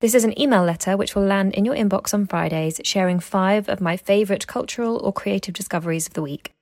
[0.00, 3.68] This is an email letter which will land in your inbox on Fridays, sharing five
[3.68, 6.52] of my favourite cultural or creative discoveries of the week.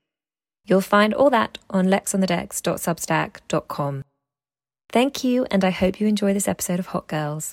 [0.67, 4.03] You'll find all that on lexonthedecks.substack.com.
[4.91, 7.53] Thank you, and I hope you enjoy this episode of Hot Girls.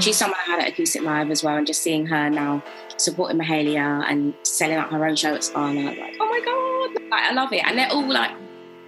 [0.00, 0.18] She's mm.
[0.18, 2.62] someone I had at Acoustic Live as well, and just seeing her now
[2.96, 7.22] supporting Mahalia and selling out her own show at Scala, like, oh my god, like,
[7.24, 7.64] I love it.
[7.66, 8.32] And they're all like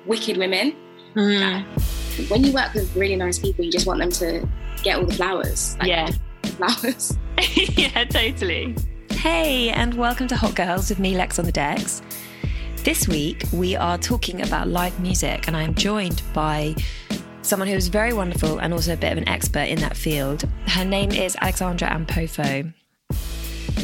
[0.06, 0.74] wicked women.
[1.14, 1.64] Mm.
[2.18, 4.48] Like, when you work with really nice people, you just want them to
[4.82, 5.76] get all the flowers.
[5.78, 6.10] Like, Yeah.
[6.44, 7.16] flowers.
[7.56, 8.76] yeah, totally.
[9.10, 12.02] Hey, and welcome to Hot Girls with me, Lex on the Decks.
[12.84, 16.76] This week we are talking about live music, and I'm joined by
[17.46, 20.44] someone who's very wonderful and also a bit of an expert in that field.
[20.66, 22.72] Her name is Alexandra Ampofo.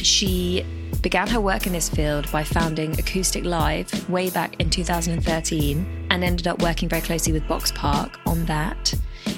[0.02, 0.66] She
[1.00, 6.24] began her work in this field by founding Acoustic Live way back in 2013 and
[6.24, 8.94] ended up working very closely with Boxpark on that.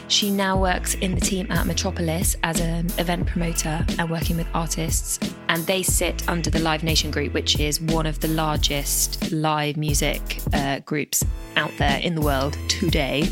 [0.09, 4.47] She now works in the team at Metropolis as an event promoter and working with
[4.55, 5.19] artists.
[5.49, 9.77] And they sit under the Live Nation group, which is one of the largest live
[9.77, 11.25] music uh, groups
[11.57, 13.29] out there in the world today.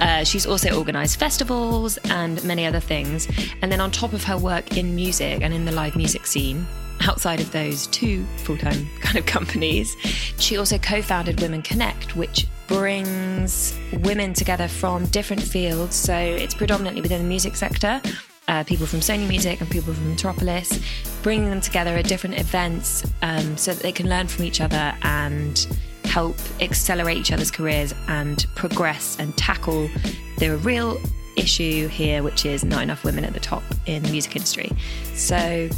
[0.00, 3.28] Uh, she's also organised festivals and many other things.
[3.62, 6.66] And then on top of her work in music and in the live music scene,
[7.02, 9.96] outside of those two full time kind of companies,
[10.38, 15.96] she also co founded Women Connect, which brings women together from different fields.
[15.96, 18.00] So it's predominantly within the music sector.
[18.46, 20.80] Uh, people from Sony Music and people from Metropolis,
[21.22, 24.94] bringing them together at different events um, so that they can learn from each other
[25.02, 25.66] and
[26.04, 29.90] help accelerate each other's careers and progress and tackle
[30.38, 30.96] the real
[31.36, 34.70] issue here, which is not enough women at the top in the music industry.
[35.14, 35.68] So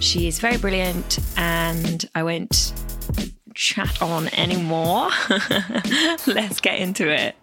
[0.00, 2.72] she is very brilliant, and I won't
[3.54, 5.10] chat on anymore.
[6.26, 7.36] Let's get into it.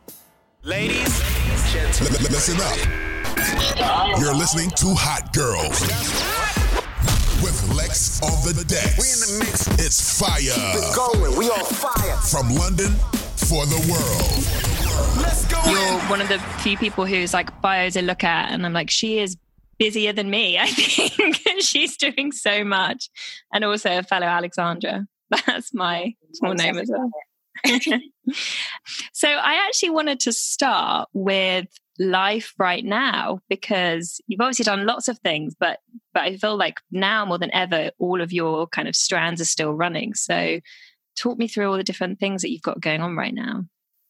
[0.64, 1.20] Ladies,
[1.72, 4.20] gentlemen, listen up.
[4.20, 5.82] You're listening to Hot Girls
[7.44, 8.98] with Lex on the decks.
[8.98, 9.68] we in the mix.
[9.86, 10.40] It's fire
[10.76, 12.18] We're Going, we on fire.
[12.18, 12.92] from London
[13.36, 15.24] for the world.
[15.24, 15.62] Let's go.
[15.70, 18.90] You're one of the few people who's like bios I look at, and I'm like,
[18.90, 19.38] she is
[19.78, 20.58] busier than me.
[20.60, 23.10] I think she's doing so much,
[23.54, 25.08] and also a fellow Alexandra.
[25.46, 27.10] That's my full name as well.
[29.14, 31.68] so I actually wanted to start with
[32.00, 35.80] life right now because you've obviously done lots of things, but
[36.14, 39.46] but I feel like now more than ever, all of your kind of strands are
[39.46, 40.14] still running.
[40.14, 40.60] So
[41.16, 43.66] talk me through all the different things that you've got going on right now.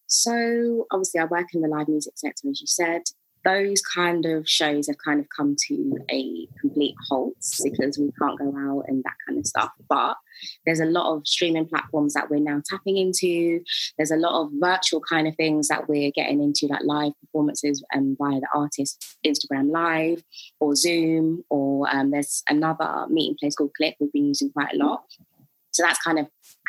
[0.07, 3.01] So obviously, I work in the live music sector, as you said.
[3.47, 8.37] Those kind of shows have kind of come to a complete halt because we can't
[8.37, 9.71] go out and that kind of stuff.
[9.87, 10.17] But
[10.65, 13.61] there's a lot of streaming platforms that we're now tapping into.
[13.97, 17.83] There's a lot of virtual kind of things that we're getting into, like live performances
[17.95, 20.23] um, via the artist Instagram Live
[20.59, 24.77] or Zoom, or um, there's another meeting place called Click we've been using quite a
[24.77, 25.03] lot.
[25.71, 26.27] So that's kind of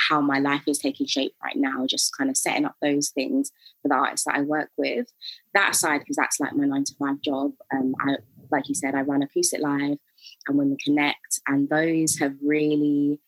[0.08, 3.50] how my life is taking shape right now, just kind of setting up those things
[3.82, 5.06] for the artists that I work with.
[5.54, 7.52] That aside, because that's like my nine to five job.
[7.72, 8.16] Um, I,
[8.50, 9.98] like you said, I run Acoustic Live.
[10.46, 11.40] and Women Connect.
[11.46, 13.20] And those have really,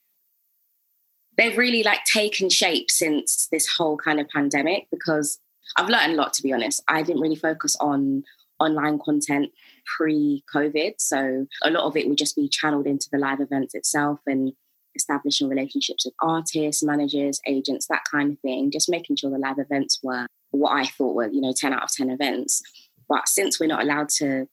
[1.37, 5.38] they've really like taken shape since this whole kind of pandemic because
[5.76, 6.82] I've learned a lot, to be honest.
[6.88, 8.25] I didn't really focus on
[8.58, 9.50] online content
[9.96, 10.94] pre COVID.
[10.99, 14.52] So a lot of it would just be channeled into the live events itself and
[14.94, 19.58] establishing relationships with artists, managers, agents, that kind of thing, just making sure the live
[19.58, 22.62] events were what I thought were, you know, 10 out of 10 events.
[23.08, 24.46] But since we're not allowed to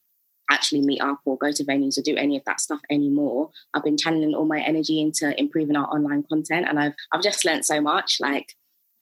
[0.50, 3.84] actually meet up or go to venues or do any of that stuff anymore, I've
[3.84, 6.68] been channeling all my energy into improving our online content.
[6.68, 8.56] And I've I've just learned so much, like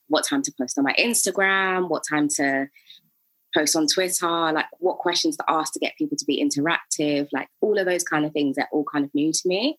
[0.08, 2.68] what time to post on my Instagram, what time to
[3.54, 7.48] post on Twitter, like what questions to ask to get people to be interactive, like
[7.60, 9.78] all of those kind of things they're all kind of new to me.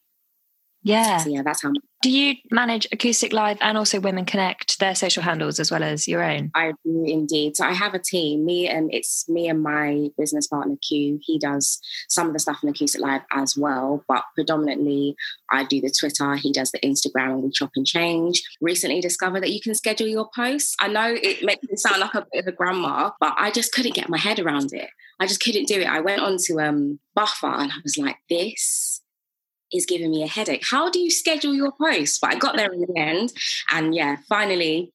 [0.84, 1.18] Yeah.
[1.18, 5.24] So yeah, that's how Do you manage Acoustic Live and also Women Connect, their social
[5.24, 6.52] handles as well as your own?
[6.56, 7.58] I do indeed.
[7.58, 8.46] So I have a team.
[8.46, 11.20] Me and it's me and my business partner Q.
[11.22, 15.16] He does some of the stuff on Acoustic Live as well, but predominantly
[15.52, 16.36] I do the Twitter.
[16.36, 18.42] He does the Instagram, and we chop and change.
[18.62, 20.76] Recently discovered that you can schedule your posts.
[20.80, 23.74] I know it makes me sound like a bit of a grandma, but I just
[23.74, 24.90] couldn't get my head around it.
[25.20, 25.88] I just couldn't do it.
[25.88, 28.97] I went on to um, Buffer and I was like, this
[29.74, 30.64] is giving me a headache.
[30.70, 32.20] How do you schedule your posts?
[32.20, 33.34] But I got there in the end,
[33.72, 34.92] and yeah, finally.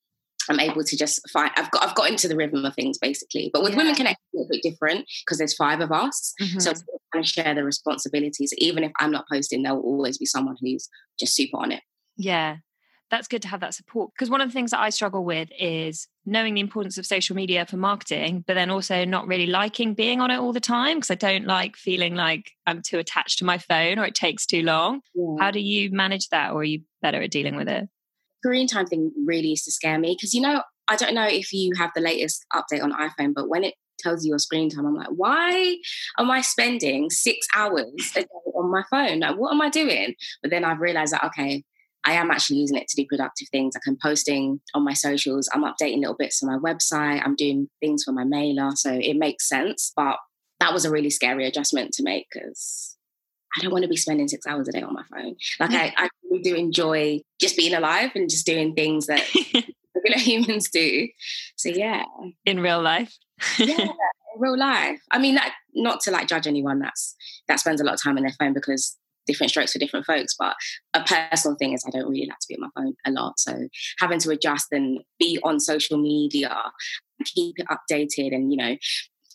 [0.50, 1.52] I'm able to just find.
[1.56, 1.86] I've got.
[1.88, 3.48] I've got into the rhythm of things basically.
[3.52, 3.78] But with Yeah.
[3.78, 6.60] Women Connect, it's a bit different because there's five of us, Mhm.
[6.60, 6.76] so we
[7.12, 8.52] kind of share the responsibilities.
[8.58, 11.84] Even if I'm not posting, there will always be someone who's just super on it.
[12.16, 12.56] Yeah,
[13.12, 14.10] that's good to have that support.
[14.14, 17.36] Because one of the things that I struggle with is knowing the importance of social
[17.36, 20.96] media for marketing, but then also not really liking being on it all the time
[20.96, 24.46] because I don't like feeling like I'm too attached to my phone or it takes
[24.46, 25.02] too long.
[25.38, 27.88] How do you manage that, or are you better at dealing with it?
[28.44, 31.52] screen time thing really used to scare me because you know I don't know if
[31.52, 34.84] you have the latest update on iPhone, but when it tells you your screen time,
[34.84, 35.76] I'm like, why
[36.18, 37.84] am I spending six hours
[38.16, 39.20] a day on my phone?
[39.20, 40.14] Like, what am I doing?
[40.42, 41.62] But then I've realized that okay,
[42.04, 43.74] I am actually using it to do productive things.
[43.74, 47.68] Like I'm posting on my socials, I'm updating little bits on my website, I'm doing
[47.80, 49.92] things for my mailer, so it makes sense.
[49.94, 50.16] But
[50.60, 52.96] that was a really scary adjustment to make because
[53.56, 55.36] I don't want to be spending six hours a day on my phone.
[55.60, 59.22] Like I, I really do enjoy just being alive and just doing things that
[59.94, 61.08] regular humans do.
[61.56, 62.04] So yeah,
[62.46, 63.16] In real life?
[63.58, 63.90] yeah, in
[64.38, 65.00] real life.
[65.10, 67.14] I mean, that, not to like judge anyone that's
[67.48, 68.96] that spends a lot of time on their phone because
[69.26, 70.34] different strokes for different folks.
[70.38, 70.54] But
[70.94, 73.38] a personal thing is I don't really like to be on my phone a lot.
[73.38, 73.68] So
[74.00, 76.56] having to adjust and be on social media,
[77.24, 78.76] keep it updated, and you know.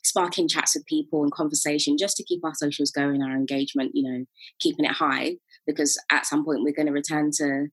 [0.04, 4.10] Sparking chats with people and conversation just to keep our socials going, our engagement, you
[4.10, 4.24] know,
[4.62, 5.36] keeping it high
[5.66, 7.68] because at some point we're going to return to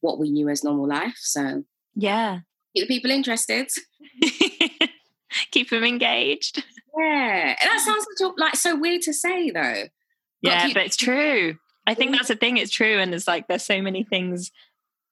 [0.00, 1.14] what we knew as normal life.
[1.16, 1.62] So
[1.94, 2.40] Yeah.
[2.76, 3.70] keep the people interested.
[5.50, 6.62] Keep them engaged.
[6.98, 8.06] Yeah, and that sounds
[8.38, 9.84] like so weird to say though.
[10.46, 11.56] Yeah, but it's true.
[11.86, 12.56] I think that's the thing.
[12.56, 14.50] It's true, and there's like there's so many things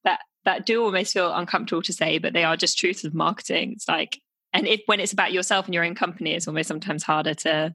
[0.04, 3.72] that that do almost feel uncomfortable to say, but they are just truths of marketing.
[3.72, 4.20] It's like,
[4.52, 7.74] and if when it's about yourself and your own company, it's almost sometimes harder to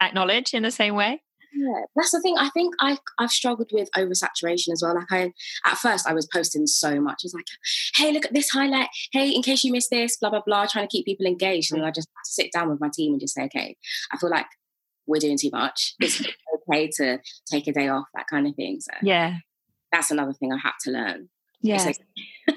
[0.00, 1.22] acknowledge in the same way.
[1.54, 2.36] Yeah, that's the thing.
[2.38, 4.94] I think I I've struggled with oversaturation as well.
[4.94, 5.32] Like I
[5.66, 7.20] at first I was posting so much.
[7.22, 7.46] I was like,
[7.96, 8.88] hey, look at this highlight.
[9.12, 11.72] Hey, in case you missed this, blah blah blah, trying to keep people engaged.
[11.72, 11.86] And mm.
[11.86, 13.76] I just sit down with my team and just say, okay,
[14.10, 14.46] I feel like
[15.06, 15.94] we're doing too much.
[16.00, 16.20] It's
[16.70, 17.18] okay to
[17.50, 18.80] take a day off, that kind of thing.
[18.80, 19.36] So Yeah,
[19.90, 21.28] that's another thing I had to learn.
[21.60, 21.82] Yeah.
[21.84, 21.98] like-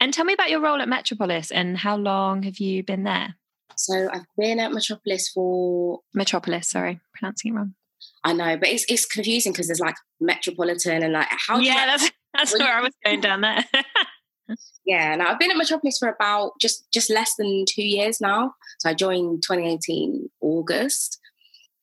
[0.00, 3.34] and tell me about your role at Metropolis and how long have you been there?
[3.76, 7.74] so I've been at Metropolis for Metropolis, sorry, pronouncing it wrong.
[8.22, 12.10] I know, but it's it's confusing because there's like metropolitan and like how yeah, that's
[12.34, 13.64] that's where I was going down there.
[14.86, 18.54] Yeah, now I've been at Metropolis for about just just less than two years now.
[18.78, 21.18] So I joined 2018 August.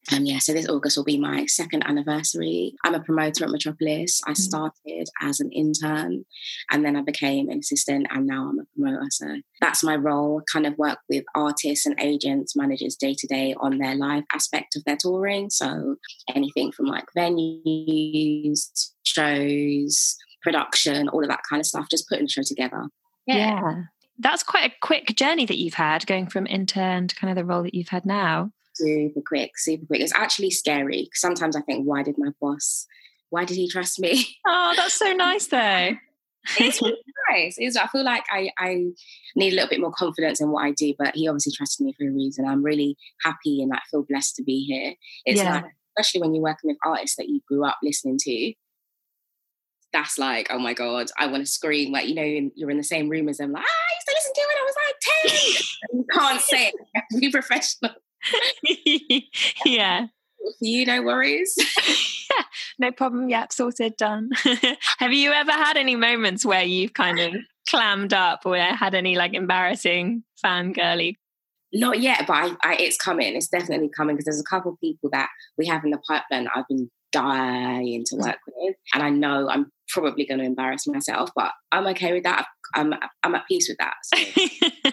[0.10, 2.74] And yeah, so this August will be my second anniversary.
[2.84, 4.22] I'm a promoter at Metropolis.
[4.25, 4.38] I mm.
[4.38, 6.25] started as an intern
[6.72, 9.05] and then I became an assistant and now I'm a promoter.
[9.12, 9.27] So
[9.60, 10.41] that's my role.
[10.51, 14.75] Kind of work with artists and agents, managers day to day on their live aspect
[14.75, 15.51] of their touring.
[15.51, 15.98] So
[16.34, 22.31] anything from like venues, shows, production, all of that kind of stuff, just putting the
[22.31, 22.86] show together.
[23.27, 23.84] yeah.
[24.20, 27.46] That's quite a quick journey that you've had going from intern to kind of the
[27.46, 28.51] role that you've had now.
[28.75, 30.01] Super quick, super quick.
[30.01, 31.10] It's actually scary.
[31.13, 32.86] Sometimes I think, why did my boss,
[33.30, 34.25] why did he trust me?
[34.48, 35.92] Oh, that's so nice though.
[36.60, 36.98] it's really
[37.30, 37.56] nice.
[37.60, 38.88] It's, I feel like I, I
[39.36, 41.94] need a little bit more confidence in what I do, but he obviously trusted me
[41.98, 42.46] for a reason.
[42.48, 44.96] I'm really happy and like feel blessed to be here.
[45.25, 45.54] It's Yeah.
[45.56, 45.66] like,
[45.98, 48.54] especially when you're working with artists that you grew up listening to.
[49.94, 51.92] That's like, oh my God, I want to scream.
[51.92, 54.13] Like, you know, you're in the same room as them, like, ah, I used to
[54.16, 54.96] listen to it when I was like
[55.51, 55.63] 10.
[56.00, 56.74] you can't say it.
[56.74, 57.92] You have to be professional.
[59.66, 60.08] yeah.
[60.60, 61.56] You, no worries.
[61.58, 62.44] yeah,
[62.80, 63.30] no problem.
[63.30, 64.32] Yep, sorted, done.
[64.98, 67.36] Have you ever had any moments where you've kind of
[67.70, 71.16] clammed up or had any like embarrassing fangirly?
[71.74, 73.36] Not yet, but I, I, it's coming.
[73.36, 76.50] It's definitely coming because there's a couple of people that we have in the pipeline
[76.54, 78.22] I've been dying to mm.
[78.22, 78.75] work with.
[78.94, 82.46] And I know I'm probably going to embarrass myself, but I'm okay with that.
[82.75, 83.94] I'm, I'm at peace with that.
[84.04, 84.92] So.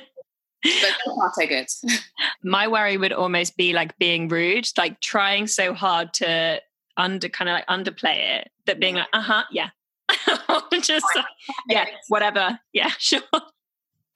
[0.62, 1.66] But so good.
[2.42, 6.60] My worry would almost be like being rude, like trying so hard to
[6.96, 9.70] under kind of like underplay it, that being like, uh huh, yeah,
[10.82, 11.24] just like,
[11.68, 13.20] yeah, whatever, yeah, sure.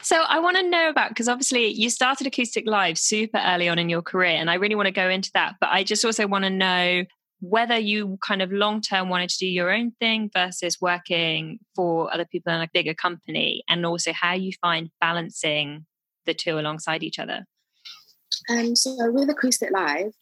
[0.02, 3.78] So I want to know about because obviously you started Acoustic Live super early on
[3.78, 5.54] in your career, and I really want to go into that.
[5.60, 7.04] But I just also want to know
[7.40, 12.12] whether you kind of long term wanted to do your own thing versus working for
[12.12, 15.86] other people in a bigger company, and also how you find balancing
[16.26, 17.46] the two alongside each other?
[18.50, 20.12] Um, so with Acoustic Live,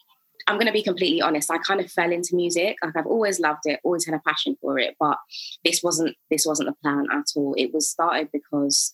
[0.46, 1.50] I'm going to be completely honest.
[1.50, 2.76] I kind of fell into music.
[2.82, 5.16] Like I've always loved it, always had a passion for it, but
[5.64, 7.54] this wasn't this wasn't the plan at all.
[7.56, 8.92] It was started because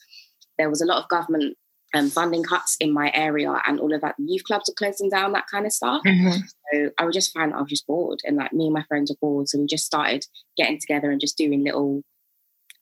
[0.59, 1.57] there was a lot of government
[1.95, 5.33] um, funding cuts in my area, and all of that youth clubs are closing down,
[5.33, 6.03] that kind of stuff.
[6.07, 6.41] Mm-hmm.
[6.73, 9.11] So I was just find I was just bored, and like me and my friends
[9.11, 12.03] were bored, so we just started getting together and just doing little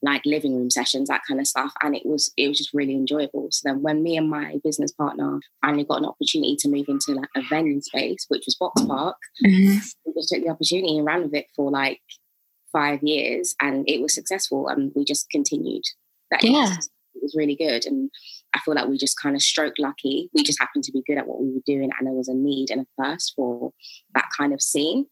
[0.04, 1.73] like living room sessions, that kind of stuff.
[1.82, 3.49] And it was it was just really enjoyable.
[3.50, 7.12] So then when me and my business partner finally got an opportunity to move into
[7.12, 9.78] like a venue space, which was Boxpark, mm-hmm.
[10.04, 12.00] we just took the opportunity and ran with it for like
[12.73, 15.84] five years and it was successful and we just continued.
[16.30, 16.76] That yeah.
[17.16, 17.87] It was really good.
[17.87, 18.11] And
[18.54, 20.28] I feel like we just kind of stroke lucky.
[20.34, 22.34] We just happened to be good at what we were doing and there was a
[22.34, 23.70] need and a thirst for
[24.14, 25.06] that kind of scene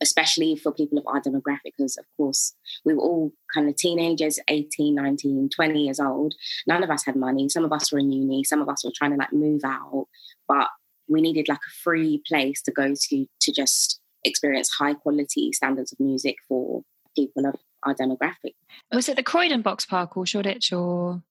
[0.00, 4.38] especially for people of our demographic, because of course we were all kind of teenagers,
[4.48, 6.34] 18, 19, 20 years old.
[6.66, 7.48] None of us had money.
[7.48, 10.06] Some of us were in uni, some of us were trying to like move out,
[10.48, 10.68] but
[11.08, 15.92] we needed like a free place to go to to just experience high quality standards
[15.92, 16.82] of music for
[17.14, 18.54] people of our demographic.
[18.92, 21.22] Was it the Croydon Boxpark or Shoreditch or?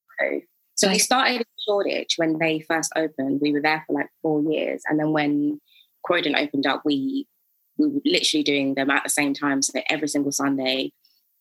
[0.75, 3.39] So we started in Shoreditch when they first opened.
[3.41, 4.81] We were there for like four years.
[4.87, 5.61] And then when
[6.03, 7.27] Croydon opened up, we
[7.77, 9.61] we were literally doing them at the same time.
[9.61, 10.91] So every single Sunday,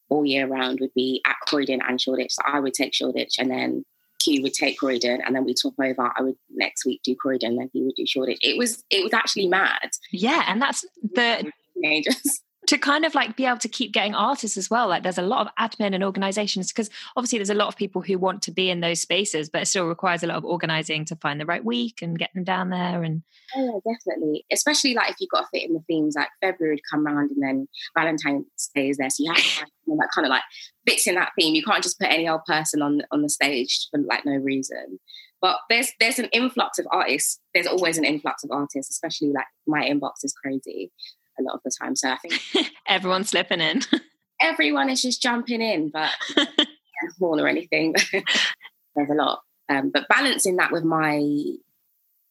[0.09, 2.33] all year round, would be at Croydon and Shoreditch.
[2.33, 3.85] So I would take Shoreditch and then
[4.23, 6.11] Q would take Croydon and then we top over.
[6.17, 8.39] I would next week do Croydon, then he would do Shoreditch.
[8.43, 9.91] It was it was actually mad.
[10.11, 14.57] Yeah, and that's the teenagers to kind of like be able to keep getting artists
[14.57, 14.89] as well.
[14.89, 18.03] Like there's a lot of admin and organizations because obviously there's a lot of people
[18.03, 21.05] who want to be in those spaces but it still requires a lot of organizing
[21.07, 23.23] to find the right week and get them down there and
[23.57, 24.45] oh yeah definitely.
[24.53, 27.31] Especially like if you've got to fit in the themes like february would come around
[27.31, 29.69] and then valentine's day is there so you have to have
[29.99, 30.43] that kind of like
[30.87, 31.55] fits in that theme.
[31.55, 34.99] You can't just put any old person on on the stage for like no reason.
[35.41, 37.39] But there's there's an influx of artists.
[37.53, 40.91] There's always an influx of artists especially like my inbox is crazy
[41.39, 41.97] a lot of the time.
[41.97, 43.83] So I think everyone's slipping in.
[44.41, 46.11] everyone is just jumping in, but
[47.19, 47.95] horn or anything.
[48.13, 49.41] There's a lot.
[49.69, 51.23] Um, but balancing that with my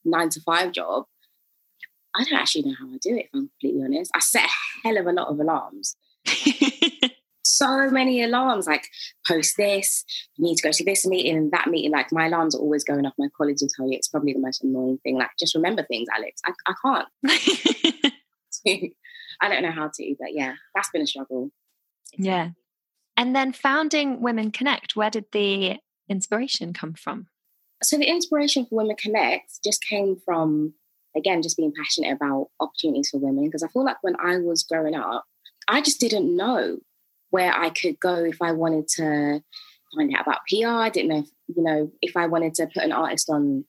[0.06, 1.06] nine to five job,
[2.16, 4.12] I don't actually know how I do it, if I'm completely honest.
[4.14, 5.96] I set a hell of a lot of alarms.
[7.44, 8.88] so many alarms, like
[9.28, 10.04] post this,
[10.38, 11.92] you need to go to this meeting and that meeting.
[11.92, 13.14] Like my alarms are always going off.
[13.18, 15.18] My colleagues will tell you it's probably the most annoying thing.
[15.18, 16.42] Like just remember things, Alex.
[16.46, 18.14] I, I can't.
[19.42, 21.52] I don't know how to, but yeah, that's been a struggle.
[22.18, 22.50] Yeah.
[23.18, 25.78] And then founding Women Connect, where did the
[26.10, 27.28] inspiration come from?
[27.82, 30.74] So the inspiration for Women Connect just came from,
[31.16, 33.46] again, just being passionate about opportunities for women.
[33.46, 35.26] Because I feel like when I was growing up,
[35.68, 36.80] I just didn't know
[37.30, 39.42] where I could go if I wanted to
[39.96, 40.68] find out about PR.
[40.68, 43.66] I didn't know if, you know, if I wanted to put an artist on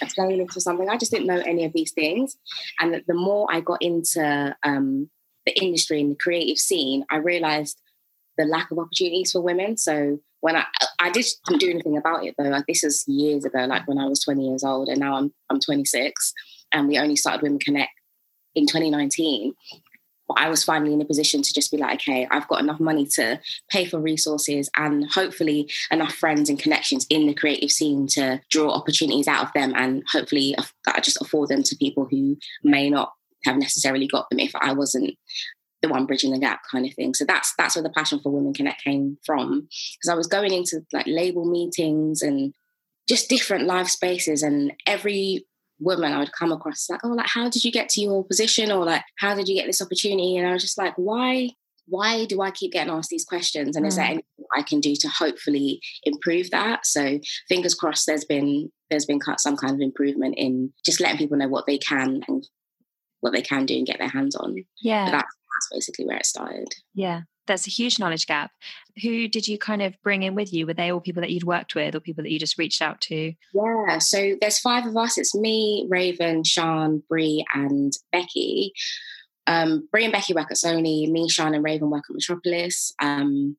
[0.00, 0.88] playlist or something.
[0.88, 2.36] I just didn't know any of these things.
[2.80, 5.10] And the more I got into um,
[5.44, 7.80] the industry and the creative scene, I realized
[8.38, 9.76] the lack of opportunities for women.
[9.76, 10.64] So when I
[11.00, 12.44] I just didn't do anything about it though.
[12.44, 15.32] Like this is years ago, like when I was 20 years old, and now I'm
[15.50, 16.32] I'm 26,
[16.72, 17.90] and we only started Women Connect
[18.54, 19.54] in 2019.
[20.36, 23.06] I was finally in a position to just be like, okay, I've got enough money
[23.14, 23.40] to
[23.70, 28.70] pay for resources and hopefully enough friends and connections in the creative scene to draw
[28.70, 33.12] opportunities out of them and hopefully that just afford them to people who may not
[33.44, 35.16] have necessarily got them if I wasn't
[35.82, 37.14] the one bridging the gap kind of thing.
[37.14, 39.60] So that's that's where the passion for Women Connect came from.
[39.60, 42.54] Because I was going into like label meetings and
[43.08, 45.46] just different live spaces and every
[45.78, 48.70] woman I would come across like, oh, like how did you get to your position,
[48.70, 50.36] or like how did you get this opportunity?
[50.36, 51.50] And I was just like, why?
[51.88, 53.76] Why do I keep getting asked these questions?
[53.76, 53.88] And mm.
[53.88, 54.10] is there mm.
[54.10, 56.84] anything I can do to hopefully improve that?
[56.84, 58.06] So fingers crossed.
[58.06, 61.78] There's been there's been some kind of improvement in just letting people know what they
[61.78, 62.46] can and
[63.20, 64.56] what they can do and get their hands on.
[64.82, 65.04] Yeah.
[65.04, 66.68] But that's that's basically where it started.
[66.94, 68.50] Yeah, there's a huge knowledge gap.
[69.02, 70.66] Who did you kind of bring in with you?
[70.66, 73.00] Were they all people that you'd worked with or people that you just reached out
[73.02, 73.34] to?
[73.54, 75.18] Yeah, so there's five of us.
[75.18, 78.72] It's me, Raven, Sean, Brie, and Becky.
[79.46, 81.08] Um, Brie and Becky work at Sony.
[81.08, 82.92] Me, Sean, and Raven work at Metropolis.
[83.00, 83.56] Um,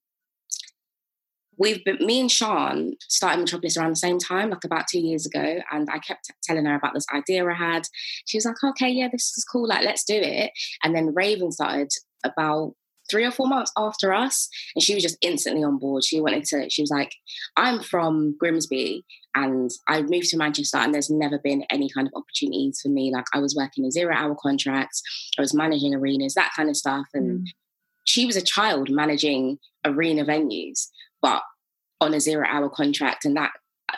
[1.58, 5.26] we've been me and Sean started Metropolis around the same time, like about two years
[5.26, 7.84] ago, and I kept telling her about this idea I had.
[8.26, 9.68] She was like, "Okay, yeah, this is cool.
[9.68, 10.52] Like, let's do it."
[10.84, 11.90] And then Raven started
[12.24, 12.74] about
[13.10, 16.04] three or four months after us, and she was just instantly on board.
[16.04, 16.70] She wanted to.
[16.70, 17.14] She was like,
[17.56, 22.14] "I'm from Grimsby, and I moved to Manchester, and there's never been any kind of
[22.16, 23.12] opportunities for me.
[23.14, 25.02] Like, I was working a zero-hour contracts,
[25.38, 27.46] I was managing arenas, that kind of stuff, and." Mm.
[28.10, 30.88] She was a child managing arena venues
[31.22, 31.42] but
[32.00, 33.52] on a zero hour contract and that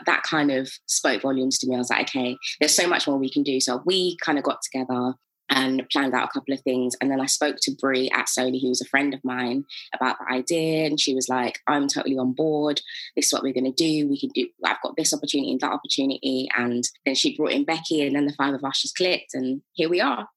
[0.05, 1.75] that kind of spoke volumes to me.
[1.75, 3.59] I was like, okay, there's so much more we can do.
[3.59, 5.15] So we kind of got together
[5.49, 6.95] and planned out a couple of things.
[7.01, 10.17] And then I spoke to Brie at Sony, who was a friend of mine, about
[10.19, 10.85] the idea.
[10.85, 12.81] And she was like, I'm totally on board.
[13.15, 14.07] This is what we're going to do.
[14.07, 16.49] We can do, I've got this opportunity and that opportunity.
[16.57, 19.33] And then she brought in Becky, and then the five of us just clicked.
[19.33, 20.27] And here we are.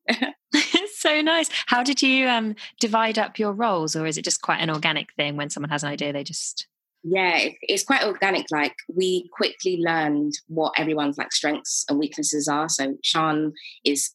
[0.52, 1.49] It's so nice.
[1.66, 3.97] How did you um, divide up your roles?
[3.97, 6.66] Or is it just quite an organic thing when someone has an idea, they just
[7.04, 12.69] yeah it's quite organic like we quickly learned what everyone's like strengths and weaknesses are
[12.69, 13.52] so sean
[13.85, 14.12] is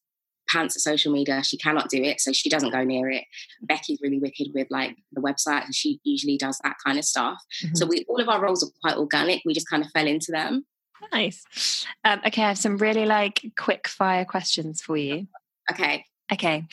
[0.48, 3.24] pants at social media she cannot do it so she doesn't go near it
[3.62, 7.38] becky's really wicked with like the website and she usually does that kind of stuff
[7.64, 7.76] mm-hmm.
[7.76, 10.32] so we all of our roles are quite organic we just kind of fell into
[10.32, 10.66] them
[11.12, 15.28] nice um, okay i have some really like quick fire questions for you
[15.72, 16.66] okay okay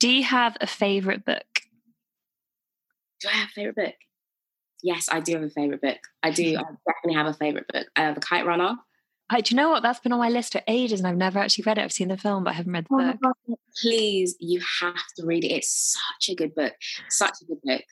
[0.00, 1.46] do you have a favorite book
[3.20, 3.94] do i have a favorite book
[4.82, 5.98] yes, I do have a favorite book.
[6.22, 6.56] I do.
[6.56, 7.86] I definitely have a favorite book.
[7.96, 8.76] Uh, the Kite Runner.
[9.30, 9.82] I, do you know what?
[9.82, 11.82] That's been on my list for ages, and I've never actually read it.
[11.82, 13.20] I've seen the film, but I haven't read the oh book.
[13.22, 15.48] God, please, you have to read it.
[15.48, 16.72] It's such a good book.
[17.10, 17.82] Such a good book.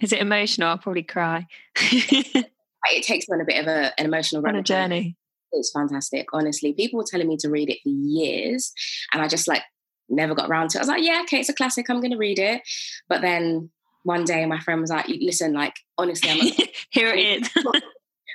[0.00, 0.68] Is it emotional?
[0.68, 1.46] I'll probably cry.
[1.76, 5.16] it takes me on a bit of a, an emotional on a journey.
[5.52, 6.72] It's fantastic, honestly.
[6.72, 8.72] People were telling me to read it for years,
[9.12, 9.62] and I just like
[10.08, 10.80] never got around to it.
[10.80, 11.88] I was like, yeah, okay, it's a classic.
[11.88, 12.62] I'm going to read it.
[13.08, 13.70] But then
[14.02, 16.38] one day my friend was like, listen, like, honestly, I'm
[16.90, 17.50] here it is.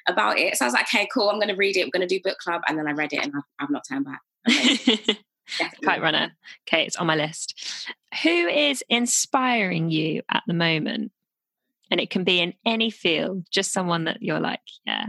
[0.07, 0.57] About it.
[0.57, 1.85] So I was like, okay, cool, I'm going to read it.
[1.85, 2.61] We're going to do book club.
[2.67, 5.17] And then I read it and I've, I've not turned back.
[5.59, 5.69] Okay.
[5.83, 6.31] Kite Runner.
[6.67, 7.89] Okay, it's on my list.
[8.23, 11.11] Who is inspiring you at the moment?
[11.91, 15.07] And it can be in any field, just someone that you're like, yeah.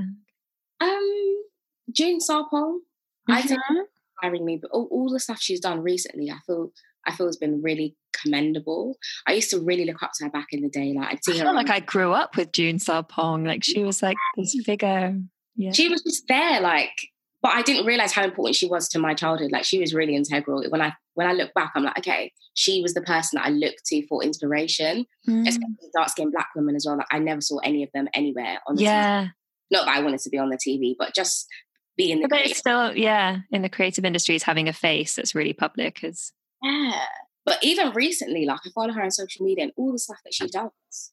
[0.81, 1.43] Um,
[1.93, 2.81] June Sarpong.
[3.29, 3.33] Mm-hmm.
[3.33, 3.41] I
[4.23, 6.73] inspiring me, but all, all the stuff she's done recently, I feel
[7.07, 8.97] I feel has been really commendable.
[9.27, 10.93] I used to really look up to her back in the day.
[10.93, 11.53] Like I'd see I her.
[11.53, 13.47] like I grew up with June Sarpong.
[13.47, 15.19] Like she was like this figure.
[15.57, 15.73] Yeah.
[15.73, 16.93] She was just there, like,
[17.43, 19.53] but I didn't realize how important she was to my childhood.
[19.53, 20.65] Like she was really integral.
[20.69, 23.51] When I when I look back, I'm like, okay, she was the person that I
[23.51, 25.07] looked to for inspiration.
[25.29, 25.49] Mm.
[25.49, 26.97] Especially dark skinned black women as well.
[26.97, 29.25] Like I never saw any of them anywhere on the yeah.
[29.25, 29.31] TV.
[29.73, 31.47] Not that I wanted to be on the TV, but just
[31.97, 32.29] be in the.
[32.29, 36.33] But it's still, yeah, in the creative industries, having a face that's really public is
[36.63, 37.05] yeah.
[37.45, 40.35] But even recently, like I follow her on social media and all the stuff that
[40.35, 41.13] she does,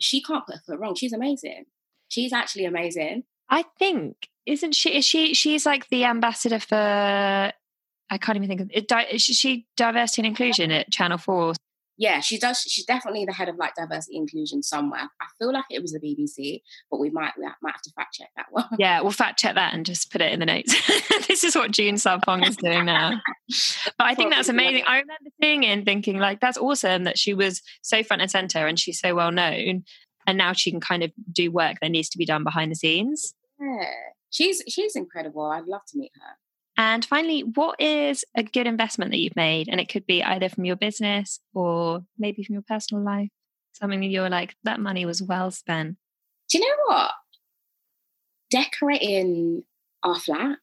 [0.00, 0.94] she can't put a foot wrong.
[0.94, 1.64] She's amazing.
[2.08, 3.24] She's actually amazing.
[3.48, 4.96] I think, isn't she?
[4.96, 5.34] Is she?
[5.34, 7.52] She's like the ambassador for.
[8.08, 8.90] I can't even think of it.
[9.12, 11.54] Is she diversity and inclusion at Channel Four?
[11.98, 12.60] Yeah, she does.
[12.60, 15.10] She's definitely the head of like diversity inclusion somewhere.
[15.20, 18.14] I feel like it was the BBC, but we might we might have to fact
[18.14, 18.66] check that one.
[18.78, 20.74] Yeah, we'll fact check that and just put it in the notes.
[21.28, 23.12] this is what June Sarpong is doing now.
[23.98, 24.84] But I think that's amazing.
[24.86, 28.30] I remember seeing it and thinking like that's awesome that she was so front and
[28.30, 29.84] center and she's so well known,
[30.26, 32.76] and now she can kind of do work that needs to be done behind the
[32.76, 33.34] scenes.
[33.58, 33.90] Yeah,
[34.30, 35.46] she's she's incredible.
[35.46, 36.36] I'd love to meet her.
[36.76, 39.68] And finally, what is a good investment that you've made?
[39.68, 43.30] And it could be either from your business or maybe from your personal life.
[43.72, 45.96] Something that you're like, that money was well spent.
[46.48, 47.10] Do you know what?
[48.50, 49.64] Decorating
[50.02, 50.58] our flat.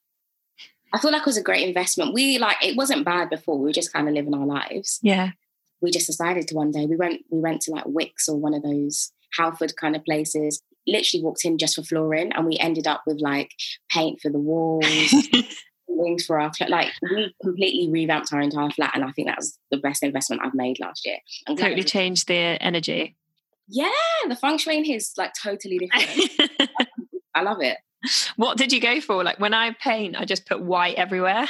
[0.94, 2.14] I feel like it was a great investment.
[2.14, 3.58] We like it wasn't bad before.
[3.58, 5.00] We were just kind of living our lives.
[5.02, 5.32] Yeah.
[5.82, 8.54] We just decided to one day we went we went to like Wickes or one
[8.54, 10.62] of those Halford kind of places.
[10.86, 13.52] Literally walked in just for flooring, and we ended up with like
[13.90, 14.86] paint for the walls,
[15.88, 19.58] things for our like we completely revamped our entire flat and I think that was
[19.72, 21.18] the best investment I've made last year.
[21.48, 23.16] And totally changed the energy.
[23.68, 23.90] Yeah,
[24.28, 26.70] the feng shui in here is like totally different.
[27.36, 27.78] I love it.
[28.36, 29.24] What did you go for?
[29.24, 31.48] Like when I paint, I just put white everywhere.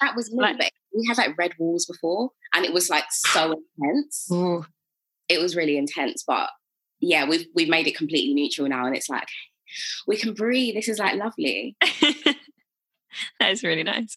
[0.00, 0.42] that was me.
[0.42, 4.28] Like, we had like red walls before, and it was like so intense.
[4.32, 4.64] Ooh.
[5.28, 6.50] It was really intense, but
[7.00, 9.28] yeah, we've we've made it completely neutral now, and it's like
[10.06, 10.74] we can breathe.
[10.74, 11.76] This is like lovely.
[13.40, 14.16] that is really nice.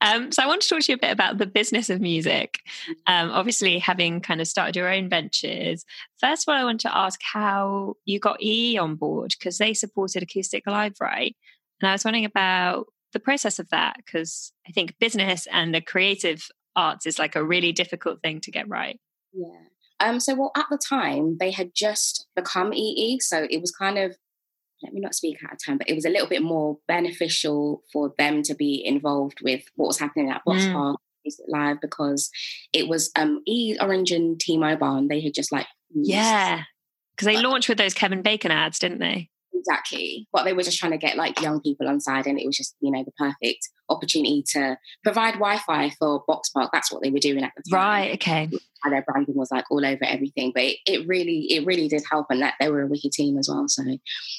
[0.00, 2.60] Um, so I want to talk to you a bit about the business of music.
[3.06, 5.84] Um, obviously, having kind of started your own ventures.
[6.20, 9.74] First of all, I want to ask how you got EE on board because they
[9.74, 11.36] supported Acoustic Live, right?
[11.80, 15.80] And I was wondering about the process of that because I think business and the
[15.80, 18.98] creative arts is like a really difficult thing to get right.
[19.32, 19.58] Yeah.
[20.00, 23.20] Um, so, well, at the time, they had just become EE.
[23.20, 24.16] So it was kind of
[24.82, 27.82] let me not speak out of turn, but it was a little bit more beneficial
[27.92, 30.72] for them to be involved with what was happening at Box mm.
[30.72, 31.00] Park
[31.46, 32.30] Live because
[32.72, 36.64] it was um E Orange and T Mobile and they had just like yeah
[37.14, 39.30] because they launched with those Kevin Bacon ads, didn't they?
[39.66, 40.26] Exactly.
[40.32, 42.56] But they were just trying to get like young people on side and it was
[42.56, 46.70] just, you know, the perfect opportunity to provide Wi-Fi for Boxpark.
[46.72, 47.80] That's what they were doing at the time.
[47.80, 48.48] Right, okay.
[48.84, 50.52] And their branding was like all over everything.
[50.54, 53.38] But it, it really, it really did help and that they were a wicked team
[53.38, 53.68] as well.
[53.68, 53.84] So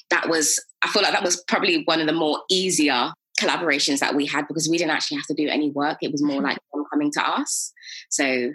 [0.09, 4.15] that was I feel like that was probably one of the more easier collaborations that
[4.15, 5.99] we had because we didn't actually have to do any work.
[6.01, 7.71] It was more like them coming to us.
[8.09, 8.51] So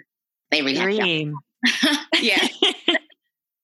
[0.51, 0.93] they really had
[2.21, 2.47] Yeah.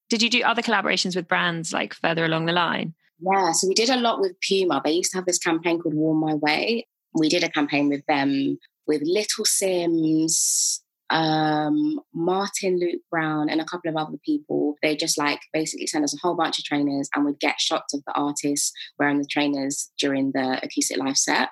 [0.10, 2.94] Did you do other collaborations with brands like further along the line?
[3.20, 4.82] Yeah, so we did a lot with Puma.
[4.84, 6.88] They used to have this campaign called Warm My Way.
[7.14, 13.66] We did a campaign with them with Little Simz, um, Martin Luke Brown, and a
[13.66, 14.76] couple of other people.
[14.82, 17.94] They just like basically send us a whole bunch of trainers and we'd get shots
[17.94, 21.50] of the artists wearing the trainers during the acoustic live set,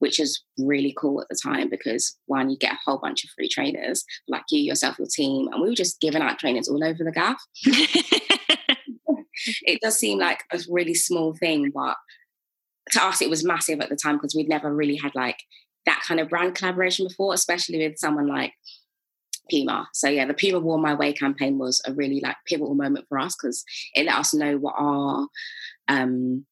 [0.00, 3.30] which is really cool at the time because one, you get a whole bunch of
[3.30, 6.84] free trainers, like you, yourself, your team, and we were just giving out trainers all
[6.84, 7.40] over the gaff.
[9.62, 11.96] it does seem like a really small thing, but
[12.92, 15.38] to us it was massive at the time because we'd never really had like
[15.86, 18.52] that kind of brand collaboration before, especially with someone like
[19.50, 19.88] Puma.
[19.92, 23.18] So yeah, the Puma Warm My Way campaign was a really like pivotal moment for
[23.18, 25.28] us because it let us know what our
[25.88, 26.46] um,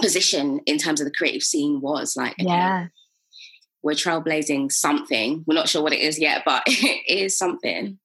[0.00, 2.16] position in terms of the creative scene was.
[2.16, 2.86] Like, okay, yeah,
[3.82, 5.44] we're trailblazing something.
[5.46, 7.98] We're not sure what it is yet, but it is something.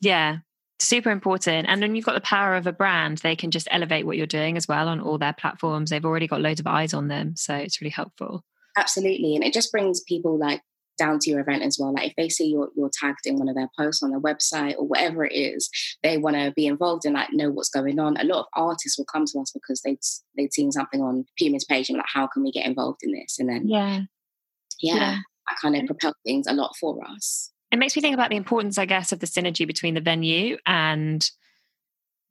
[0.00, 0.38] Yeah,
[0.78, 1.68] super important.
[1.68, 4.26] And then you've got the power of a brand; they can just elevate what you're
[4.26, 5.90] doing as well on all their platforms.
[5.90, 8.44] They've already got loads of eyes on them, so it's really helpful.
[8.76, 10.60] Absolutely, and it just brings people like
[10.96, 11.92] down to your event as well.
[11.92, 14.76] Like if they see you're, you're tagged in one of their posts on their website
[14.76, 15.70] or whatever it is,
[16.02, 18.16] they want to be involved and like know what's going on.
[18.16, 19.98] A lot of artists will come to us because they'd
[20.36, 23.38] they'd seen something on Puma's page and like, how can we get involved in this?
[23.38, 24.00] And then yeah,
[24.80, 25.18] yeah, yeah.
[25.48, 27.52] I kind of propel things a lot for us.
[27.70, 30.56] It makes me think about the importance, I guess, of the synergy between the venue
[30.66, 31.28] and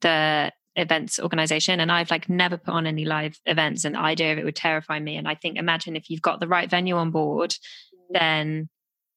[0.01, 4.33] the events organization and I've like never put on any live events and the idea
[4.33, 6.97] of it would terrify me and I think imagine if you've got the right venue
[6.97, 7.55] on board
[8.11, 8.19] Mm.
[8.19, 8.69] then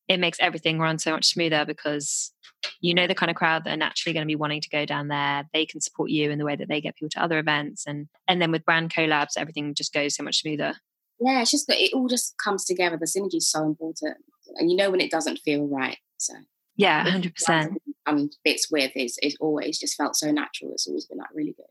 [0.09, 2.33] it makes everything run so much smoother because
[2.81, 4.85] you know the kind of crowd that are naturally going to be wanting to go
[4.85, 5.45] down there.
[5.53, 8.09] They can support you in the way that they get people to other events and
[8.27, 10.75] and then with brand collabs everything just goes so much smoother.
[11.21, 12.97] Yeah it's just that it all just comes together.
[12.97, 14.17] The synergy is so important
[14.57, 16.35] and you know when it doesn't feel right so.
[16.77, 20.73] Yeah 100% and bits with is it always just felt so natural.
[20.73, 21.67] It's always been like really good.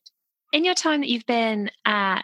[0.54, 2.24] In your time that you've been at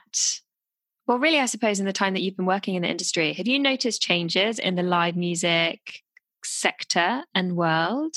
[1.07, 3.47] well, really, I suppose in the time that you've been working in the industry, have
[3.47, 6.01] you noticed changes in the live music
[6.43, 8.15] sector and world?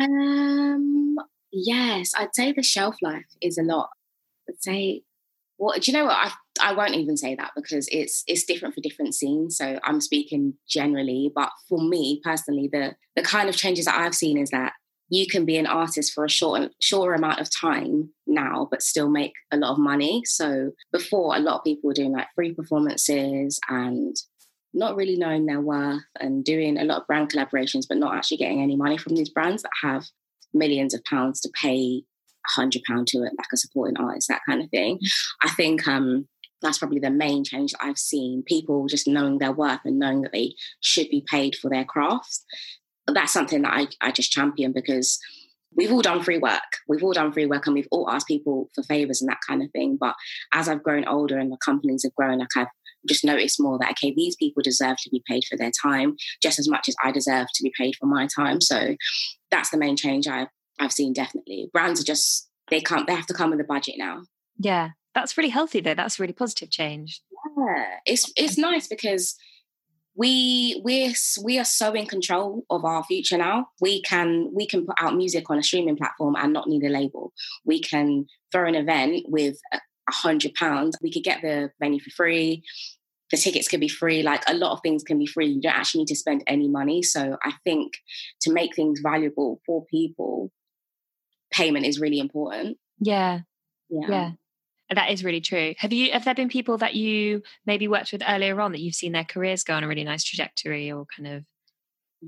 [0.00, 1.16] Um,
[1.52, 3.90] yes, I'd say the shelf life is a lot.
[4.48, 5.02] I'd say,
[5.58, 6.16] well, do you know what?
[6.16, 9.56] I I won't even say that because it's it's different for different scenes.
[9.56, 14.14] So I'm speaking generally, but for me personally, the the kind of changes that I've
[14.14, 14.72] seen is that
[15.10, 19.08] you can be an artist for a short shorter amount of time now but still
[19.08, 22.52] make a lot of money so before a lot of people were doing like free
[22.52, 24.16] performances and
[24.72, 28.36] not really knowing their worth and doing a lot of brand collaborations but not actually
[28.36, 30.04] getting any money from these brands that have
[30.52, 32.02] millions of pounds to pay
[32.46, 34.98] a hundred pound to it like a supporting artist that kind of thing
[35.42, 36.28] i think um
[36.62, 38.42] that's probably the main change that I've seen.
[38.42, 42.42] People just knowing their worth and knowing that they should be paid for their crafts
[43.12, 45.18] that's something that I, I just champion because
[45.76, 46.60] we've all done free work.
[46.88, 49.62] We've all done free work and we've all asked people for favors and that kind
[49.62, 49.96] of thing.
[49.98, 50.14] But
[50.52, 52.68] as I've grown older and the companies have grown, like I've
[53.08, 56.58] just noticed more that, okay, these people deserve to be paid for their time just
[56.58, 58.60] as much as I deserve to be paid for my time.
[58.60, 58.96] So
[59.50, 61.68] that's the main change I've, I've seen definitely.
[61.72, 64.22] Brands are just, they can't, they have to come with a budget now.
[64.58, 64.90] Yeah.
[65.14, 65.94] That's really healthy though.
[65.94, 67.20] That's really positive change.
[67.56, 67.84] Yeah.
[68.06, 69.36] It's, it's nice because
[70.16, 73.68] we we we are so in control of our future now.
[73.80, 76.88] We can we can put out music on a streaming platform and not need a
[76.88, 77.32] label.
[77.64, 80.96] We can throw an event with a hundred pounds.
[81.02, 82.62] We could get the venue for free.
[83.30, 84.22] The tickets could be free.
[84.22, 85.46] Like a lot of things can be free.
[85.46, 87.02] You don't actually need to spend any money.
[87.02, 87.94] So I think
[88.42, 90.52] to make things valuable for people,
[91.50, 92.78] payment is really important.
[93.00, 93.40] Yeah.
[93.88, 94.06] Yeah.
[94.08, 94.30] Yeah
[94.94, 95.74] That is really true.
[95.78, 98.94] Have you have there been people that you maybe worked with earlier on that you've
[98.94, 101.44] seen their careers go on a really nice trajectory or kind of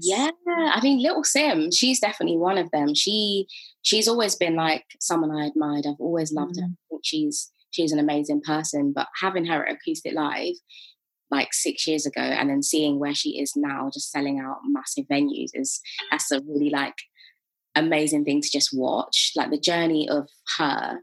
[0.01, 2.95] yeah, I mean, Little Sim, she's definitely one of them.
[2.95, 3.47] She
[3.83, 5.87] she's always been like someone I admired.
[5.87, 6.61] I've always loved mm.
[6.61, 6.67] her.
[6.67, 8.93] I think she's she's an amazing person.
[8.93, 10.55] But having her at Acoustic Live
[11.31, 15.07] like six years ago, and then seeing where she is now, just selling out massive
[15.07, 16.97] venues, is that's a really like
[17.75, 19.33] amazing thing to just watch.
[19.35, 21.01] Like the journey of her,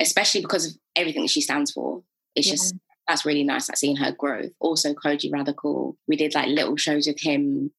[0.00, 2.02] especially because of everything that she stands for.
[2.34, 2.54] It's yeah.
[2.54, 2.74] just
[3.08, 3.68] that's really nice.
[3.68, 4.52] Like seeing her growth.
[4.60, 7.70] Also, Kojey Radical, we did like little shows with him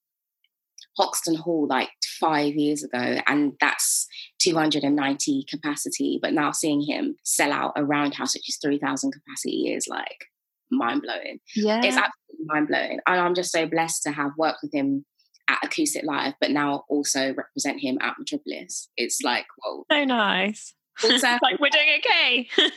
[0.98, 4.08] Hoxton Hall like five years ago, and that's
[4.40, 6.20] 290 capacity.
[6.22, 10.26] But now seeing him sell out a roundhouse, which is 3,000 capacity, is like
[10.72, 11.40] mind blowing.
[11.56, 11.80] Yeah.
[11.80, 13.00] It's absolutely mind blowing.
[13.06, 15.06] And I'm just so blessed to have worked with him
[15.48, 18.90] at Acoustic Live, but now also represent him at Metropolis.
[18.98, 19.86] It's like, whoa.
[19.92, 20.74] So nice.
[21.04, 22.48] It's like we're doing okay.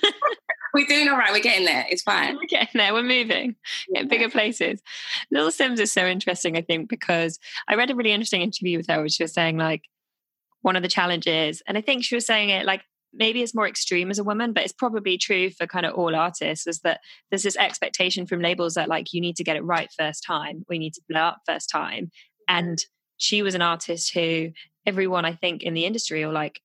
[0.75, 1.33] we're doing all right.
[1.33, 1.87] We're getting there.
[1.89, 2.37] It's fine.
[2.37, 2.93] We're getting there.
[2.93, 3.57] We're moving
[3.89, 4.01] yeah.
[4.01, 4.83] in bigger places.
[5.31, 8.89] Little Simz is so interesting, I think, because I read a really interesting interview with
[8.89, 9.83] her where she was saying, like,
[10.63, 13.67] one of the challenges, and I think she was saying it like maybe it's more
[13.67, 17.01] extreme as a woman, but it's probably true for kind of all artists, is that
[17.31, 20.65] there's this expectation from labels that like you need to get it right first time,
[20.69, 22.11] we need to blow up first time.
[22.49, 22.79] And
[23.17, 24.51] she was an artist who
[24.87, 26.61] everyone I think in the industry or like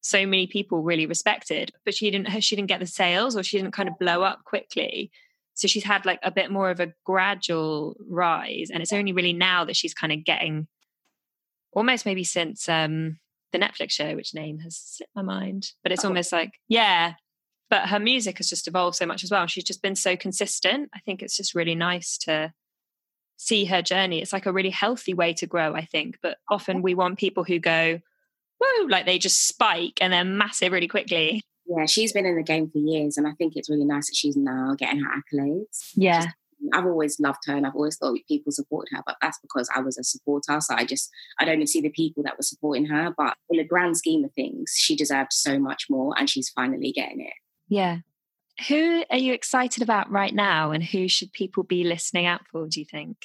[0.00, 3.58] so many people really respected but she didn't she didn't get the sales or she
[3.58, 5.10] didn't kind of blow up quickly.
[5.54, 9.34] So she's had like a bit more of a gradual rise and it's only really
[9.34, 10.68] now that she's kind of getting
[11.72, 13.18] almost maybe since um
[13.52, 16.08] the netflix show which name has slipped my mind but it's oh.
[16.08, 17.14] almost like yeah
[17.68, 20.88] but her music has just evolved so much as well she's just been so consistent.
[20.94, 22.52] I think it's just really nice to
[23.36, 24.20] see her journey.
[24.20, 27.44] It's like a really healthy way to grow i think but often we want people
[27.44, 28.00] who go
[28.60, 31.42] woo, like they just spike and they're massive really quickly.
[31.66, 34.16] Yeah, she's been in the game for years, and I think it's really nice that
[34.16, 35.92] she's now getting her accolades.
[35.94, 36.26] Yeah.
[36.74, 39.80] I've always loved her and I've always thought people support her, but that's because I
[39.80, 40.60] was a supporter.
[40.60, 43.14] So I just, I don't see the people that were supporting her.
[43.16, 46.92] But in the grand scheme of things, she deserved so much more and she's finally
[46.92, 47.32] getting it.
[47.68, 47.98] Yeah.
[48.68, 52.68] Who are you excited about right now and who should people be listening out for,
[52.68, 53.16] do you think?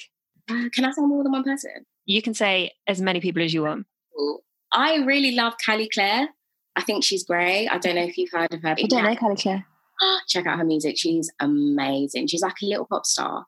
[0.48, 1.84] Uh, can I say more than one person?
[2.06, 3.86] You can say as many people as you want.
[4.16, 4.42] Cool.
[4.76, 6.28] I really love Callie Clare.
[6.76, 7.66] I think she's great.
[7.68, 8.68] I don't know if you've heard of her.
[8.78, 9.66] I don't know Callie Clare.
[10.28, 10.96] Check out her music.
[10.98, 12.26] She's amazing.
[12.26, 13.46] She's like a little pop star,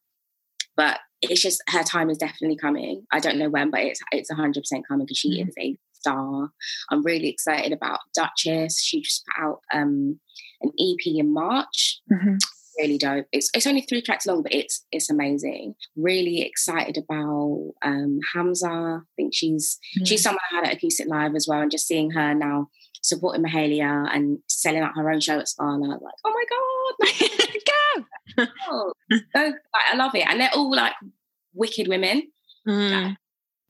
[0.74, 3.06] but it's just her time is definitely coming.
[3.12, 5.50] I don't know when, but it's it's hundred percent coming because she mm-hmm.
[5.50, 6.50] is a star.
[6.90, 8.80] I'm really excited about Duchess.
[8.80, 10.18] She just put out um,
[10.62, 12.00] an EP in March.
[12.10, 12.36] Mm-hmm
[12.78, 13.26] really dope.
[13.32, 15.74] It's it's only three tracks long, but it's it's amazing.
[15.96, 19.00] Really excited about um, Hamzaa.
[19.00, 20.06] I think she's mm.
[20.06, 22.68] she's someone I had at Acoustic Live as well, and just seeing her now
[23.02, 25.78] supporting Mahalia and selling out her own show at Scala.
[25.78, 28.46] Like, oh my god, go!
[28.70, 28.92] oh,
[29.34, 29.54] like,
[29.92, 30.94] I love it, and they're all like
[31.54, 32.28] wicked women.
[32.66, 33.16] Mm.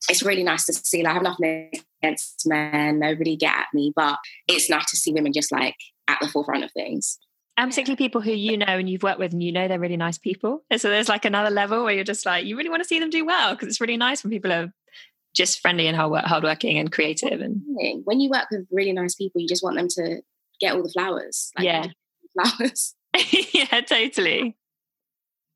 [0.08, 1.02] It's really nice to see.
[1.02, 1.70] Like, I have nothing
[2.02, 3.00] against men.
[3.00, 5.74] Nobody get at me, but it's nice to see women just like
[6.08, 7.18] at the forefront of things
[7.58, 9.96] and particularly people who you know and you've worked with and you know they're really
[9.96, 10.62] nice people.
[10.70, 13.00] And so there's like another level where you're just like, you really want to see
[13.00, 14.72] them do well because it's really nice when people are
[15.34, 17.40] just friendly and hard hardworking and creative.
[17.40, 17.60] And
[18.04, 20.22] when you work with really nice people, you just want them to
[20.60, 21.50] get all the flowers.
[21.58, 21.86] Like yeah,
[22.34, 22.94] flowers.
[23.52, 24.56] yeah, totally.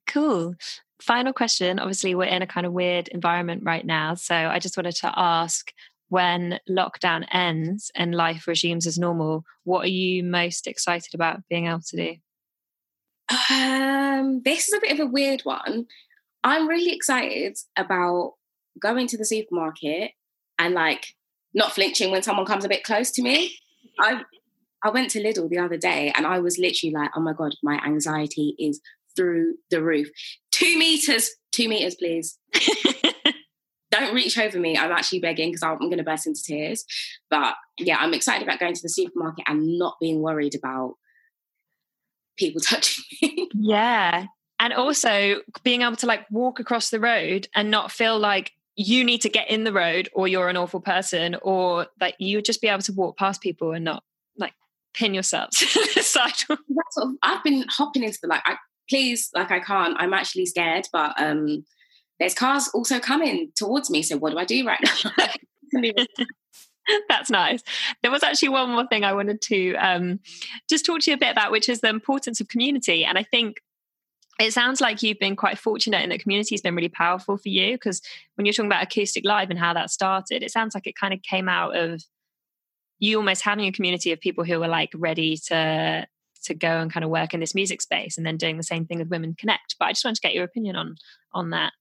[0.09, 0.57] Cool.
[1.01, 1.79] Final question.
[1.79, 4.15] Obviously, we're in a kind of weird environment right now.
[4.15, 5.73] So I just wanted to ask
[6.13, 11.69] when lockdown ends and life resumes as normal, what are you most excited about being
[11.69, 12.17] able to do?
[13.51, 15.87] Um, this is a bit of a weird one.
[16.45, 18.35] I'm really excited about
[18.79, 20.11] going to the supermarket
[20.59, 21.15] and like
[21.55, 23.57] not flinching when someone comes a bit close to me.
[23.99, 24.21] I
[24.85, 27.55] I went to Lidl the other day and I was literally like, oh my God,
[27.63, 28.83] my anxiety is
[29.17, 30.11] through the roof.
[30.51, 32.39] Two meters, two meters, please.
[33.93, 34.77] don't reach over me.
[34.77, 36.85] I'm actually begging because I'm going to burst into tears.
[37.31, 40.95] But yeah, I'm excited about going to the supermarket and not being worried about
[42.37, 43.49] people touching me.
[43.55, 44.27] Yeah.
[44.59, 49.05] And also being able to like walk across the road and not feel like you
[49.05, 52.63] need to get in the road or you're an awful person or that you just
[52.63, 54.03] be able to walk past people and not
[54.39, 54.55] like
[54.95, 56.33] pin yourself to the side.
[57.23, 58.57] I've been hopping into the like, I,
[58.89, 59.97] please, like I can't.
[59.99, 61.65] I'm actually scared, but um
[62.23, 64.01] there's cars also coming towards me.
[64.01, 64.79] So what do I do right
[65.75, 65.83] now?
[67.09, 67.65] That's nice.
[68.01, 70.21] There was actually one more thing I wanted to um,
[70.71, 73.05] just talk to you a bit about, which is the importance of community.
[73.05, 73.61] And I think
[74.39, 77.49] it sounds like you've been quite fortunate and that community has been really powerful for
[77.49, 78.01] you because
[78.37, 81.13] when you're talking about acoustic live and how that started, it sounds like it kind
[81.13, 82.05] of came out of
[83.01, 86.07] you almost having a community of people who were like ready to
[86.45, 88.85] to go and kind of work in this music space and then doing the same
[88.85, 89.77] thing with Women Connect.
[89.79, 90.97] But I just wanted to get your opinion on
[91.33, 91.73] on that.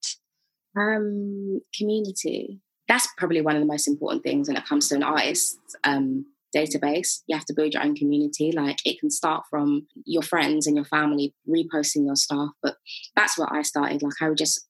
[0.77, 2.59] Um, community.
[2.87, 6.25] That's probably one of the most important things when it comes to an artist um,
[6.55, 7.21] database.
[7.27, 8.51] You have to build your own community.
[8.51, 12.75] Like it can start from your friends and your family reposting your stuff, but
[13.15, 14.01] that's what I started.
[14.01, 14.67] Like I would just,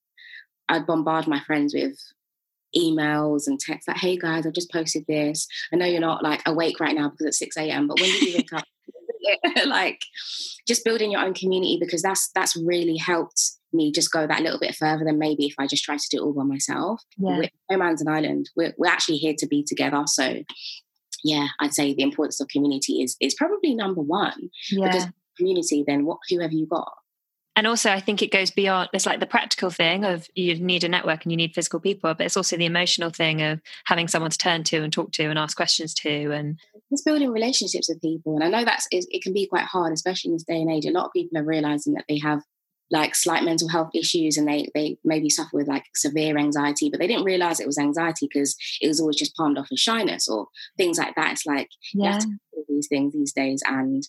[0.69, 1.97] I'd bombard my friends with
[2.75, 5.47] emails and texts like, "Hey guys, I've just posted this.
[5.73, 8.21] I know you're not like awake right now because it's six a.m., but when did
[8.21, 8.63] you wake up?"
[9.65, 10.01] like
[10.67, 14.59] just building your own community because that's that's really helped me just go that little
[14.59, 17.01] bit further than maybe if I just try to do it all by myself.
[17.17, 17.41] Yeah.
[17.69, 18.49] no man's an island.
[18.55, 20.03] We're we're actually here to be together.
[20.05, 20.43] So
[21.23, 24.49] yeah, I'd say the importance of community is is probably number one.
[24.71, 24.87] Yeah.
[24.87, 25.07] Because
[25.37, 26.91] community, then what who have you got?
[27.55, 30.83] and also i think it goes beyond it's like the practical thing of you need
[30.83, 34.07] a network and you need physical people but it's also the emotional thing of having
[34.07, 36.57] someone to turn to and talk to and ask questions to and
[36.91, 38.35] It's building relationships with people.
[38.35, 40.85] And I know that's it can be quite hard, especially in this day and age.
[40.85, 42.43] A lot of people are realizing that they have
[42.91, 46.99] like slight mental health issues and they they maybe suffer with like severe anxiety, but
[46.99, 50.27] they didn't realize it was anxiety because it was always just palmed off as shyness
[50.27, 51.31] or things like that.
[51.31, 54.03] It's like you have to do these things these days and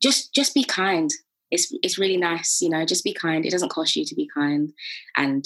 [0.00, 1.10] just just be kind.
[1.50, 3.44] It's it's really nice, you know, just be kind.
[3.44, 4.72] It doesn't cost you to be kind
[5.16, 5.44] and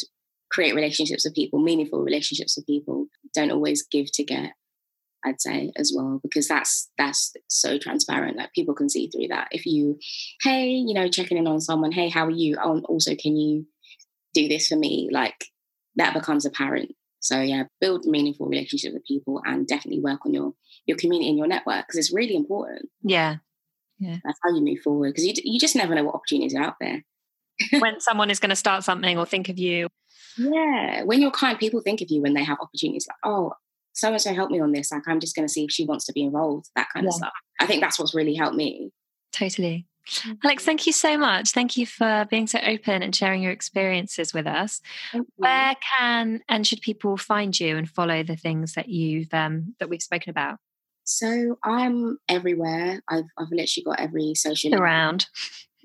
[0.50, 3.06] create relationships with people, meaningful relationships with people.
[3.34, 4.52] Don't always give to get,
[5.26, 9.48] I'd say as well, because that's that's so transparent that people can see through that.
[9.50, 9.98] If you,
[10.42, 12.56] hey, you know, checking in on someone, hey, how are you?
[12.62, 13.66] Oh, and also can you
[14.34, 15.08] do this for me?
[15.10, 15.46] Like
[15.96, 16.92] that becomes apparent.
[17.20, 20.52] So yeah, build meaningful relationships with people and definitely work on your
[20.86, 22.88] your community and your network because it's really important.
[23.02, 23.36] Yeah,
[23.98, 26.62] yeah That's how you move forward because you you just never know what opportunities are
[26.62, 27.04] out there.
[27.80, 29.88] when someone is going to start something or think of you
[30.36, 33.06] Yeah, when you're kind, people think of you when they have opportunities.
[33.08, 33.54] Like, oh,
[33.96, 34.92] so and so help me on this.
[34.92, 36.70] Like, I'm just going to see if she wants to be involved.
[36.76, 37.32] That kind of stuff.
[37.60, 38.90] I think that's what's really helped me.
[39.32, 39.86] totally
[40.44, 44.32] alex thank you so much thank you for being so open and sharing your experiences
[44.32, 44.80] with us
[45.34, 49.88] where can and should people find you and follow the things that you've um, that
[49.88, 50.58] we've spoken about
[51.04, 53.00] So I'm everywhere.
[53.08, 55.26] I've I've literally got every social around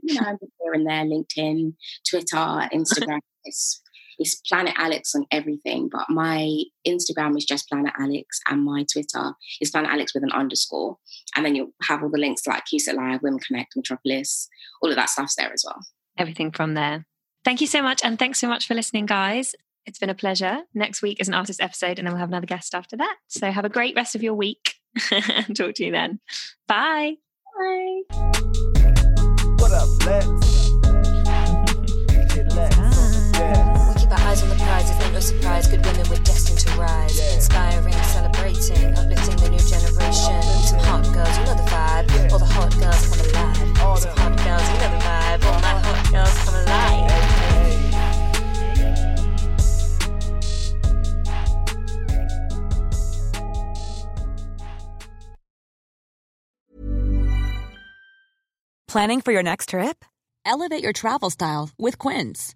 [0.01, 1.75] You know, I'm here and there, LinkedIn,
[2.09, 2.35] Twitter,
[2.73, 3.19] Instagram.
[3.45, 3.80] it's
[4.19, 5.89] it's Planet Alex on everything.
[5.91, 10.31] But my Instagram is just Planet Alex, and my Twitter is Planet Alex with an
[10.31, 10.97] underscore.
[11.35, 14.49] And then you'll have all the links to like Acoustic Live, Women Connect, Metropolis,
[14.81, 15.79] all of that stuff's there as well.
[16.17, 17.05] everything from there
[17.45, 20.59] thank you so much and thanks so much for listening guys it's been a pleasure
[20.73, 23.49] next week is an artist episode and then we'll have another guest after that so
[23.49, 24.75] have a great rest of your week
[25.11, 26.19] and talk to you then
[26.67, 27.15] bye
[27.59, 28.01] Bye.
[29.57, 30.60] What up, Lex?
[34.81, 35.67] Eyes on the prize, it's not no surprise.
[35.67, 37.35] Good women, we're destined to rise.
[37.35, 40.41] Inspiring, celebrating, uplifting the new generation.
[40.63, 42.31] Some hot girls, you know the vibe.
[42.31, 43.57] All the hot girls come alive.
[43.57, 45.43] Some hot girls, you know the vibe.
[45.45, 46.67] All my hot girls come alive.
[58.87, 60.03] Planning for your next trip?
[60.43, 62.55] Elevate your travel style with Quince.